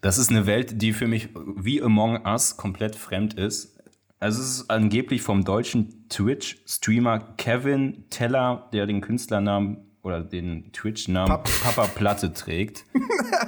[0.00, 3.76] Das ist eine Welt, die für mich wie Among Us komplett fremd ist.
[4.18, 11.28] Also es ist angeblich vom deutschen Twitch-Streamer Kevin Teller, der den Künstlernamen oder den Twitch-Namen
[11.28, 12.84] Pap- Papa Platte trägt.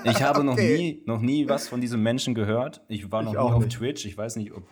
[0.05, 0.77] Ich habe noch, Okay.
[0.79, 2.81] nie, noch nie was von diesem Menschen gehört.
[2.89, 3.77] Ich war noch Ich nie auf nicht.
[3.77, 4.05] Twitch.
[4.05, 4.65] Ich weiß nicht, ob.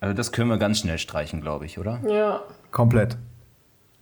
[0.00, 2.00] Also das können wir ganz schnell streichen, glaube ich, oder?
[2.08, 3.16] Ja, komplett.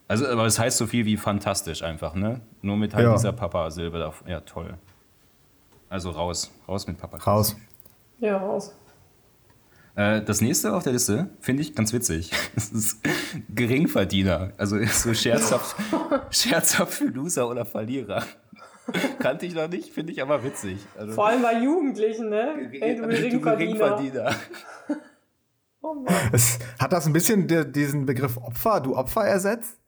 [0.08, 2.40] Also, aber es heißt so viel wie fantastisch einfach, ne?
[2.60, 3.14] Nur mit halt Ja.
[3.14, 4.12] dieser Papa-Silbe da.
[4.30, 4.74] Ja, toll.
[5.88, 6.50] Also raus.
[6.68, 7.16] Raus mit Papa.
[7.18, 7.56] Raus.
[8.18, 8.74] ja, raus.
[9.96, 12.30] Äh, das nächste auf der Liste finde ich ganz witzig.
[12.54, 13.00] Das ist
[13.54, 14.52] Geringverdiener.
[14.56, 15.76] Also so scherzhaft,
[16.30, 18.24] scherzhaft für Loser oder Verlierer.
[19.18, 20.78] Kannte ich noch nicht, finde ich aber witzig.
[20.98, 22.68] Also, Vor allem bei Jugendlichen, ne?
[22.70, 22.96] Hey,
[23.30, 24.34] du Geringverdiener.
[25.80, 26.14] Oh Mann.
[26.32, 29.78] Es, hat das ein bisschen di- diesen Begriff Opfer, du Opfer ersetzt?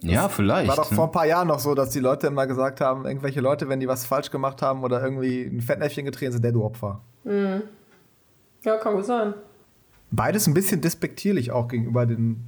[0.00, 0.68] Ja, vielleicht.
[0.68, 0.96] War doch ne?
[0.96, 3.80] vor ein paar Jahren noch so, dass die Leute immer gesagt haben, irgendwelche Leute, wenn
[3.80, 7.02] die was falsch gemacht haben oder irgendwie ein Fettnäpfchen getreten sind, der du Opfer.
[8.64, 9.34] Ja, kann gut sein.
[10.10, 12.44] Beides ein bisschen despektierlich auch gegenüber den,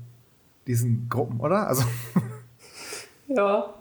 [0.66, 1.66] diesen Gruppen, oder?
[1.68, 1.84] Also
[3.28, 3.74] Ja.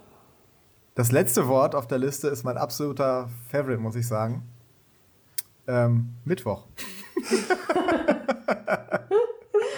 [0.95, 4.43] das letzte Wort auf der Liste ist mein absoluter Favorite, muss ich sagen.
[5.67, 6.65] Ähm, Mittwoch.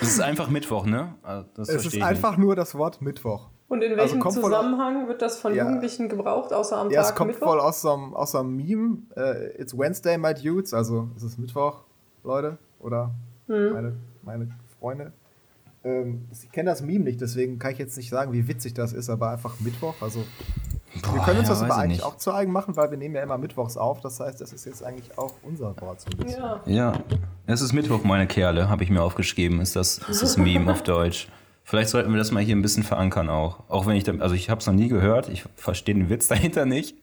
[0.02, 1.16] Es ist einfach Mittwoch, ne?
[1.22, 3.50] Also Das Es ist einfach nur das Wort Mittwoch.
[3.68, 5.64] Und in Also welchem wohl Zusammenhang wird das von Ja.
[5.64, 7.48] Jugendlichen gebraucht, außer am Ja, es Tag kommt Mittwoch?
[7.48, 8.98] voll aus so einem, aus so einem Meme.
[9.16, 10.74] Äh, It's Wednesday, my dudes.
[10.74, 11.84] Also es ist Mittwoch,
[12.24, 12.58] Leute.
[12.80, 13.12] Oder
[13.48, 13.74] Hm.
[13.74, 14.48] meine, meine
[14.80, 15.12] Freunde.
[15.84, 18.94] Ähm, ich kenne das Meme nicht, deswegen kann ich jetzt nicht sagen, wie witzig das
[18.94, 19.96] ist, aber einfach Mittwoch.
[20.02, 21.06] Also nicht.
[21.06, 22.06] wir Boah, können uns ja, das aber ich eigentlich nicht.
[22.06, 24.00] auch zu eigen machen, weil wir nehmen ja immer Mittwochs auf.
[24.02, 26.40] Das heißt, das ist jetzt eigentlich auch unser Wort so ein bisschen.
[26.42, 26.62] Ja.
[26.68, 26.94] Ja,
[27.48, 29.60] es ist Mittwoch, meine Kerle, habe ich mir aufgeschrieben.
[29.60, 31.28] Ist das, ist das Meme auf Deutsch.
[31.72, 33.64] Vielleicht sollten wir das mal hier ein bisschen verankern auch.
[33.70, 36.28] Auch wenn ich, da- also ich habe es noch nie gehört, ich verstehe den Witz
[36.28, 36.98] dahinter nicht.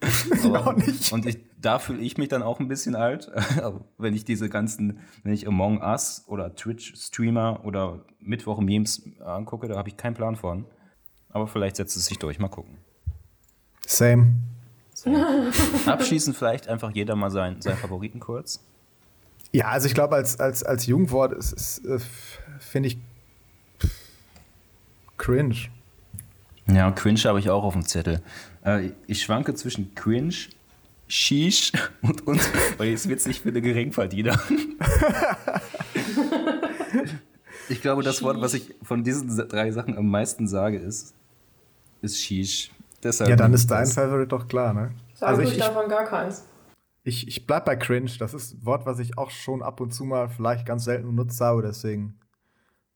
[0.45, 1.11] Aber, auch nicht.
[1.11, 3.33] Und ich, da fühle ich mich dann auch ein bisschen alt,
[3.97, 9.89] wenn ich diese ganzen, wenn ich Among Us oder Twitch-Streamer oder Mittwoch-Memes angucke, da habe
[9.89, 10.67] ich keinen Plan von.
[11.31, 12.77] Aber vielleicht setzt es sich durch, mal gucken.
[13.87, 14.35] Same.
[15.87, 18.63] Abschließend vielleicht einfach jeder mal seinen, seinen Favoriten kurz.
[19.51, 21.99] Ja, also ich glaube, als, als, als Jugendwort ist, ist äh,
[22.59, 22.99] finde ich
[25.19, 25.69] cringe.
[26.67, 28.23] Ja, Cringe habe ich auch auf dem Zettel.
[28.65, 30.35] Äh, ich schwanke zwischen Cringe,
[31.07, 32.41] Sheesh und, und
[32.79, 34.39] weil ich es witzig finde, Geringverdiener.
[37.69, 41.15] ich glaube, das Wort, was ich von diesen drei Sachen am meisten sage, ist,
[42.03, 42.71] ist Sheesh.
[43.03, 44.91] Deshalb Ja, dann ist dein Favorite doch klar, ne?
[45.15, 46.45] Sagen Also ich ich, davon gar keins.
[47.05, 48.11] ich, ich bleib bei cringe.
[48.19, 51.07] Das ist ein Wort, was ich auch schon ab und zu mal vielleicht ganz selten
[51.07, 52.19] benutzt habe, deswegen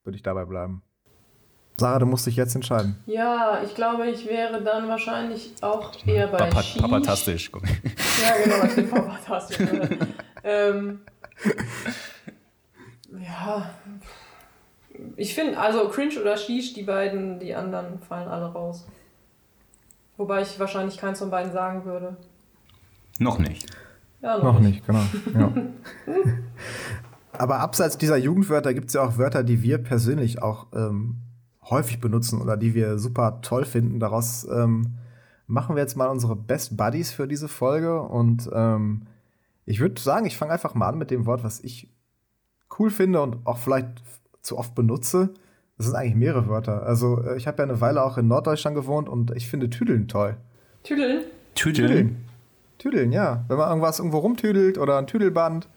[0.04, 0.82] würde ich dabei bleiben.
[1.82, 2.94] Sarah, du musst dich jetzt entscheiden.
[3.06, 6.80] Ja, ich glaube, ich wäre dann wahrscheinlich auch eher bei Papa, Shish.
[6.80, 7.50] papatastisch.
[7.52, 9.58] Ja, genau, ich bin papatastisch.
[10.44, 11.00] ähm,
[13.20, 13.68] ja,
[15.16, 18.86] ich finde, also Cringe oder Shish, die beiden, die anderen fallen alle raus.
[20.16, 22.16] Wobei ich wahrscheinlich keins von beiden sagen würde.
[23.18, 23.66] Noch nicht.
[24.20, 25.02] Ja, Noch nicht, genau.
[25.34, 25.52] Ja.
[27.32, 31.16] Aber abseits dieser Jugendwörter gibt es ja auch Wörter, die wir persönlich auch ähm,
[31.70, 34.00] häufig benutzen oder die wir super toll finden.
[34.00, 34.94] Daraus ähm,
[35.46, 38.02] machen wir jetzt mal unsere Best Buddies für diese Folge.
[38.02, 39.02] Und ähm,
[39.64, 41.88] ich würde sagen, ich fange einfach mal an mit dem Wort, was ich
[42.78, 44.02] cool finde und auch vielleicht
[44.40, 45.30] zu oft benutze.
[45.76, 46.82] Das sind eigentlich mehrere Wörter.
[46.84, 50.08] Also äh, ich habe ja eine Weile auch in Norddeutschland gewohnt und ich finde Tüdeln
[50.08, 50.36] toll.
[50.82, 51.24] Tüdeln?
[51.54, 52.24] Tüdeln.
[52.78, 53.44] Tüdeln, ja.
[53.48, 55.68] Wenn man irgendwas irgendwo rumtüdelt oder ein Tüdelband.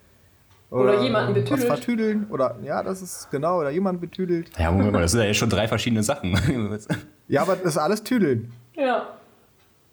[0.71, 1.59] Oder jemanden betüdelt.
[1.61, 2.27] Was vertüdeln.
[2.29, 3.59] Oder, ja, das ist genau.
[3.59, 4.49] Oder jemand betüdelt.
[4.57, 6.37] Ja, Moment mal, das sind ja jetzt schon drei verschiedene Sachen.
[7.27, 8.51] Ja, aber das ist alles Tüdeln.
[8.75, 9.07] Ja.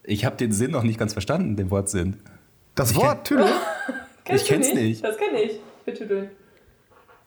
[0.02, 2.18] Ich habe den Sinn noch nicht ganz verstanden, den Wortsinn.
[2.74, 3.48] Das Ich Wort Tüdeln?
[4.28, 5.02] Ich kenn's nicht.
[5.04, 5.58] Das kenne ich.
[5.84, 6.30] Betüdeln.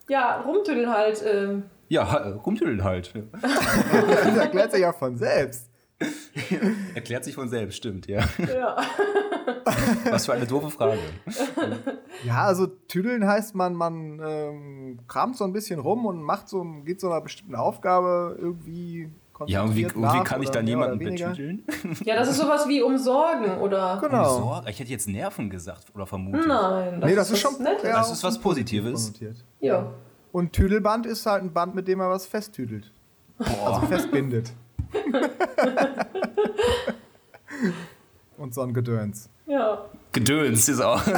[0.08, 1.24] Ja, rumtüdeln halt.
[1.26, 3.14] Ähm, Ja, ha- rumtüdeln halt.
[3.42, 5.70] Das erklärt sich ja von selbst.
[6.94, 8.24] Erklärt sich von selbst, stimmt, ja.
[8.38, 8.78] ja.
[10.10, 11.00] Was für eine doofe Frage.
[12.26, 16.64] Ja, also Tüdeln heißt, man, man ähm, kramt so ein bisschen rum und macht so,
[16.84, 19.10] geht so einer bestimmten Aufgabe irgendwie
[19.48, 21.30] Ja, und wie, wie kann ich da jemanden weniger.
[21.30, 21.64] betüdeln?
[22.04, 24.00] ja, das ist sowas wie umsorgen oder.
[24.02, 24.38] Genau.
[24.40, 24.70] Sorge?
[24.70, 26.48] Ich hätte jetzt Nerven gesagt oder vermutet.
[26.48, 27.84] Nein, das, Nee, das ist was schon Nettes.
[27.84, 29.14] ja, Das ist was Positives.
[29.60, 29.92] Ja.
[30.32, 32.92] Und Tüdelband ist halt ein Band, mit dem man was festtüdelt.
[33.38, 34.52] Also festbindet.
[38.38, 39.30] Und so ein Gedöns.
[39.48, 39.86] Ja.
[40.12, 41.02] Gedöns ist auch.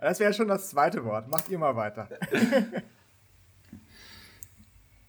[0.00, 1.28] Das wäre schon das zweite Wort.
[1.28, 2.08] Macht ihr mal weiter.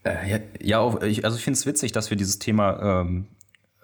[0.06, 3.28] Äh, ja, ja, auch, ich, also ich finde es witzig, dass wir dieses Thema ähm,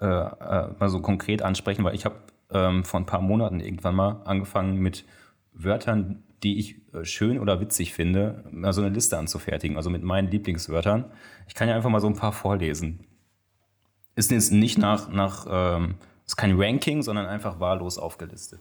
[0.00, 2.16] äh, äh, mal so konkret ansprechen, weil ich habe
[2.50, 5.04] ähm, vor ein paar Monaten irgendwann mal angefangen mit
[5.52, 10.04] Wörtern, die ich äh, schön oder witzig finde, mal so eine Liste anzufertigen, also mit
[10.04, 11.04] meinen Lieblingswörtern.
[11.48, 13.00] Ich kann ja einfach mal so ein paar vorlesen.
[14.14, 18.60] Ist jetzt nicht nach, nach ähm, ist kein Ranking, sondern einfach wahllos aufgelistet.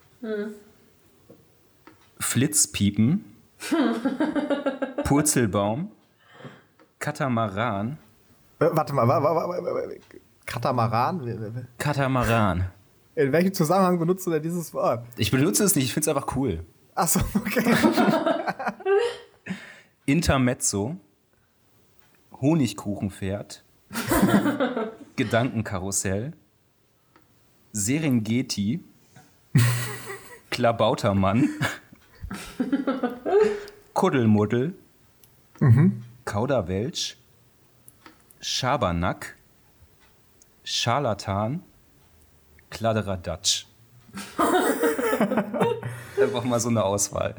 [2.20, 3.26] Flitzpiepen,
[5.04, 5.92] Purzelbaum,
[7.00, 7.98] Katamaran,
[8.60, 9.82] Äh, warte mal, wa, wa, wa, wa, wa,
[10.46, 11.68] Katamaran?
[11.78, 12.66] Katamaran.
[13.16, 15.06] In welchem Zusammenhang benutzt du denn dieses Wort?
[15.18, 16.64] Ich benutze es nicht, ich finde es einfach cool.
[16.94, 17.74] Achso, okay.
[20.06, 20.98] Intermezzo,
[22.40, 23.64] Honigkuchenpferd,
[25.16, 26.34] Gedankenkarussell,
[27.78, 28.80] Serengeti,
[30.50, 31.50] Klabautermann,
[33.94, 34.76] Kuddelmuddel,
[36.24, 37.18] Kauderwelsch,
[38.40, 39.36] Schabernack,
[40.64, 41.64] Scharlatan,
[42.70, 43.66] Kladderadatsch.
[46.22, 47.36] Einfach mal so eine Auswahl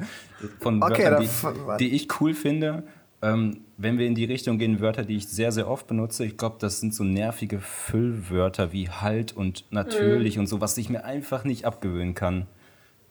[0.61, 2.83] von Okay, Wörtern, die, die ich cool finde.
[3.27, 6.37] Ähm, wenn wir in die Richtung gehen, Wörter, die ich sehr, sehr oft benutze, ich
[6.37, 11.05] glaube, das sind so nervige Füllwörter wie halt und natürlich und so, was ich mir
[11.05, 12.47] einfach nicht abgewöhnen kann.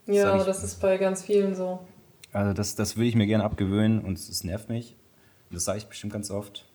[0.07, 1.79] Ja, das ist bei ganz vielen so.
[2.31, 4.95] Also das, das will ich mir gerne abgewöhnen und es nervt mich.
[5.51, 6.65] Das sage ich bestimmt ganz oft.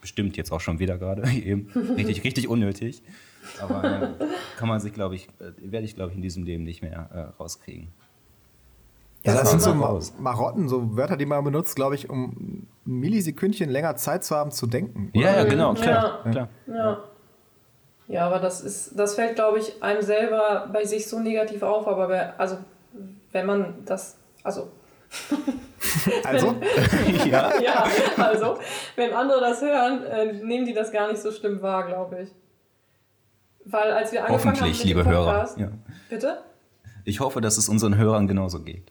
[0.00, 1.70] Bestimmt jetzt auch schon wieder gerade eben.
[1.96, 3.02] Richtig, richtig unnötig.
[3.60, 6.64] Aber äh, kann man sich, glaube ich, äh, werde ich, glaube ich, in diesem Leben
[6.64, 7.88] nicht mehr äh, rauskriegen.
[9.24, 10.12] Ja, das Ja, sind so raus.
[10.18, 14.50] Marotten, so Wörter, die man benutzt, glaube ich, um ein Millisekündchen länger Zeit zu haben
[14.50, 15.10] zu denken.
[15.14, 16.20] Ja, ja, genau, klar.
[16.26, 16.30] Ja.
[16.30, 16.48] klar.
[16.66, 16.98] Ja.
[18.06, 21.88] Ja, aber das ist, das fällt, glaube ich, einem selber bei sich so negativ auf,
[21.88, 22.58] aber bei, also
[23.32, 24.68] wenn man das, also
[26.24, 26.54] Also,
[27.26, 27.58] ja.
[27.62, 27.84] ja,
[28.16, 28.58] also
[28.96, 32.28] wenn andere das hören, äh, nehmen die das gar nicht so schlimm wahr, glaube ich.
[33.64, 35.32] Weil als wir angefangen haben Hoffentlich, liebe dem Hörer.
[35.32, 35.68] Podcast, Ja.
[36.10, 36.38] bitte?
[37.04, 38.90] Ich hoffe, dass es unseren Hörern genauso geht.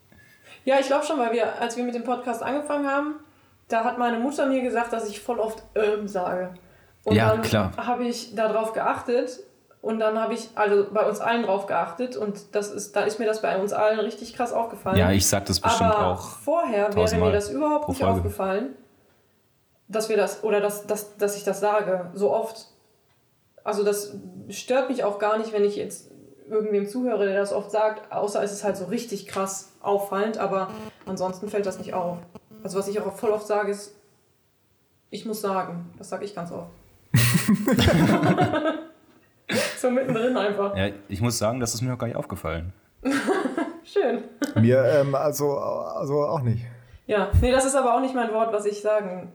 [0.65, 3.15] Ja, ich glaube schon, weil wir, als wir mit dem Podcast angefangen haben,
[3.67, 6.53] da hat meine Mutter mir gesagt, dass ich voll oft ähm sage.
[7.03, 7.71] Und Ja, dann klar.
[7.77, 9.39] habe ich darauf geachtet
[9.81, 13.19] und dann habe ich also bei uns allen drauf geachtet und das ist, da ist
[13.19, 14.97] mir das bei uns allen richtig krass aufgefallen.
[14.97, 16.21] Ja, ich sage das bestimmt Aber auch.
[16.39, 18.15] vorher wäre mir das überhaupt nicht Folge.
[18.15, 18.75] aufgefallen,
[19.89, 22.67] dass wir das oder dass, dass, dass ich das sage so oft.
[23.65, 24.13] Also das
[24.49, 26.09] stört mich auch gar nicht, wenn ich jetzt
[26.49, 30.69] irgendwem zuhöre, der das oft sagt, außer es ist halt so richtig krass auffallend, aber
[31.05, 32.17] ansonsten fällt das nicht auf.
[32.63, 33.93] Also was ich auch voll oft sage ist,
[35.09, 36.71] ich muss sagen, das sage ich ganz oft.
[39.77, 40.75] so mittendrin einfach.
[40.75, 42.73] Ja, ich muss sagen, das ist mir noch gar nicht aufgefallen.
[43.83, 44.23] Schön.
[44.55, 46.63] mir ähm, also, also auch nicht.
[47.05, 49.31] Ja, nee, das ist aber auch nicht mein Wort, was ich sagen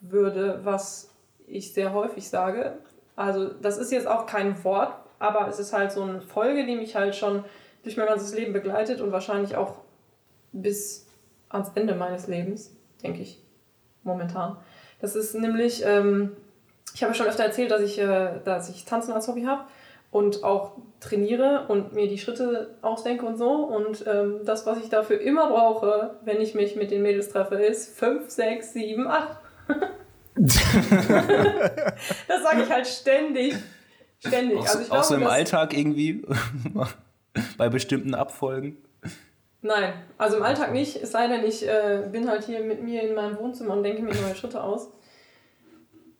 [0.00, 1.10] würde, was
[1.46, 2.78] ich sehr häufig sage.
[3.16, 6.76] Also das ist jetzt auch kein Wort, aber es ist halt so eine Folge, die
[6.76, 7.44] mich halt schon
[7.82, 9.76] durch mein ganzes Leben begleitet und wahrscheinlich auch
[10.52, 11.06] bis
[11.48, 13.42] ans Ende meines Lebens, denke ich,
[14.02, 14.56] momentan.
[15.00, 16.36] Das ist nämlich, ähm,
[16.94, 19.64] ich habe schon öfter erzählt, dass ich, äh, dass ich Tanzen als Hobby habe
[20.10, 23.50] und auch trainiere und mir die Schritte ausdenke und so.
[23.50, 27.56] Und ähm, das, was ich dafür immer brauche, wenn ich mich mit den Mädels treffe,
[27.56, 29.38] ist 5, 6, 7, 8.
[30.36, 30.58] das
[32.42, 33.54] sage ich halt ständig.
[34.18, 34.58] Ständig.
[34.58, 36.22] Auch, also ich auch glaube, so im Alltag irgendwie
[37.62, 38.76] bei bestimmten Abfolgen.
[39.60, 43.02] Nein, also im Alltag nicht, es sei denn, ich äh, bin halt hier mit mir
[43.02, 44.90] in meinem Wohnzimmer und denke mir neue Schritte aus.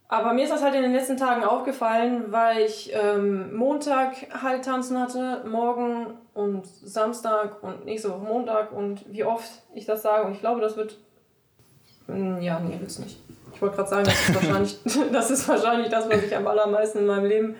[0.07, 4.63] Aber mir ist das halt in den letzten Tagen aufgefallen, weil ich ähm, Montag halt
[4.63, 10.25] tanzen hatte, morgen und Samstag und nächste Woche Montag und wie oft ich das sage.
[10.25, 10.95] Und ich glaube, das wird.
[12.07, 13.19] Mm, Ja, nee, wird's nicht.
[13.53, 14.79] Ich wollte gerade sagen, das ist, wahrscheinlich,
[15.11, 17.55] das ist wahrscheinlich das, was ich am allermeisten in meinem Leben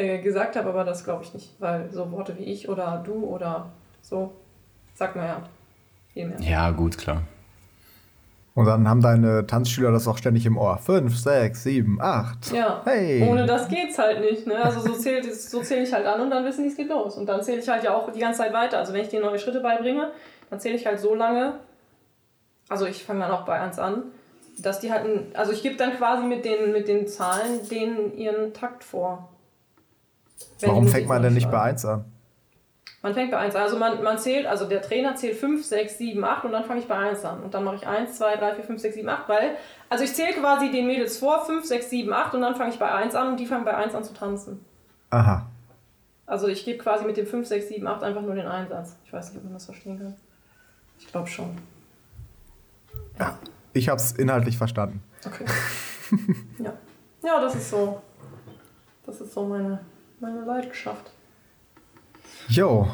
[0.00, 1.54] äh, gesagt habe, aber das glaube ich nicht.
[1.60, 3.66] Weil so Worte wie ich oder du oder
[4.02, 4.32] so
[4.94, 5.42] sagt man ja
[6.12, 6.40] viel mehr.
[6.40, 7.22] Ja, gut, klar.
[8.54, 10.76] Und dann haben deine Tanzschüler das auch ständig im Ohr.
[10.78, 12.52] Fünf, sechs, sieben, acht.
[12.52, 13.22] Ja, Hey.
[13.26, 14.46] ohne das geht's halt nicht.
[14.46, 14.56] Ne?
[14.62, 17.16] Also so zähle so zähl ich halt an und dann wissen die, es geht los.
[17.16, 18.78] Und dann zähle ich halt ja auch die ganze Zeit weiter.
[18.78, 20.10] Also wenn ich dir neue Schritte beibringe,
[20.50, 21.54] dann zähle ich halt so lange,
[22.68, 24.02] also ich fange dann auch bei 1 an,
[24.58, 28.16] dass die halt, ein, also ich gebe dann quasi mit den, mit den Zahlen denen
[28.18, 29.28] ihren Takt vor.
[30.60, 32.04] Warum fängt man denn nicht bei eins an?
[33.02, 33.62] Man fängt bei 1 an.
[33.62, 36.80] Also man, man zählt, also der Trainer zählt 5, 6, 7, 8 und dann fange
[36.80, 37.42] ich bei 1 an.
[37.42, 39.56] Und dann mache ich 1, 2, 3, 4, 5, 6, 7, 8, weil,
[39.88, 42.78] also ich zähle quasi den Mädels vor, 5, 6, 7, 8 und dann fange ich
[42.78, 44.62] bei 1 an und die fangen bei 1 an zu tanzen.
[45.08, 45.46] Aha.
[46.26, 48.96] Also ich gebe quasi mit dem 5, 6, 7, 8 einfach nur den Einsatz.
[49.04, 50.14] Ich weiß nicht, ob man das verstehen kann.
[50.98, 51.56] Ich glaube schon.
[53.18, 53.38] Ja.
[53.72, 55.02] Ich habe es inhaltlich verstanden.
[55.24, 55.44] Okay.
[56.58, 56.72] ja.
[57.22, 58.02] Ja, das ist so.
[59.06, 59.80] Das ist so meine,
[60.20, 61.10] meine Leidenschaft.
[62.48, 62.88] Jo.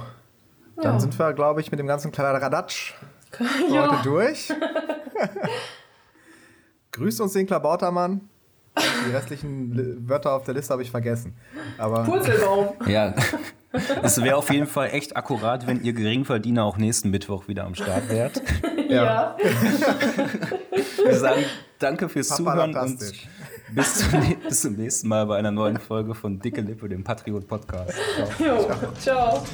[0.77, 1.01] Dann Ja.
[1.01, 2.95] sind wir, glaube ich, mit dem ganzen Kladderadatsch
[3.71, 3.91] ja.
[3.91, 4.53] heute durch.
[6.93, 8.29] Grüßt uns den Klabautermann.
[9.07, 11.35] Die restlichen Li- Wörter auf der Liste habe ich vergessen.
[11.79, 12.69] Aber Purzelbaum.
[12.87, 13.15] Ja,
[14.03, 17.75] es wäre auf jeden Fall echt akkurat, wenn ihr Geringverdiener auch nächsten Mittwoch wieder am
[17.75, 18.43] Start wärt.
[18.89, 19.37] ja.
[21.05, 21.45] Wir sagen
[21.79, 23.01] danke fürs Zuhören und.
[23.73, 27.47] Bis zum, bis zum nächsten Mal bei einer neuen Folge von Dicke Lippe, dem Patriot
[27.47, 27.95] Podcast.
[28.39, 28.57] Ciao.
[28.57, 28.69] Jo.
[28.99, 29.47] Ciao.